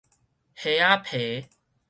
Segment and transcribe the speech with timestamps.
[0.57, 1.45] 蝦仔皮